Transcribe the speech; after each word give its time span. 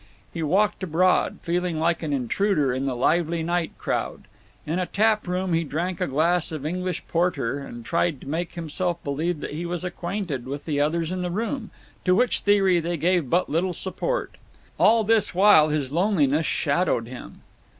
He 0.33 0.41
walked 0.41 0.81
abroad, 0.81 1.37
feeling 1.43 1.77
like 1.79 2.01
an 2.01 2.11
intruder 2.11 2.73
on 2.73 2.87
the 2.87 2.95
lively 2.95 3.43
night 3.43 3.77
crowd; 3.77 4.23
in 4.65 4.79
a 4.79 4.87
tap 4.87 5.27
room 5.27 5.53
he 5.53 5.63
drank 5.63 6.01
a 6.01 6.07
glass 6.07 6.51
of 6.51 6.65
English 6.65 7.03
porter 7.07 7.59
and 7.59 7.85
tried 7.85 8.19
to 8.21 8.27
make 8.27 8.53
himself 8.53 8.97
believe 9.03 9.41
that 9.41 9.53
he 9.53 9.63
was 9.63 9.83
acquainted 9.83 10.47
with 10.47 10.65
the 10.65 10.79
others 10.79 11.11
in 11.11 11.21
the 11.21 11.29
room, 11.29 11.69
to 12.03 12.15
which 12.15 12.39
theory 12.39 12.79
they 12.79 12.97
gave 12.97 13.29
but 13.29 13.47
little 13.47 13.73
support. 13.73 14.37
All 14.79 15.03
this 15.03 15.35
while 15.35 15.69
his 15.69 15.91
loneliness 15.91 16.47
shadowed 16.47 17.05
him. 17.05 17.41